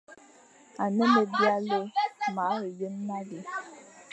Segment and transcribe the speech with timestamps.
[0.83, 1.79] Ane me byalé,
[2.35, 3.39] ma he yen nale,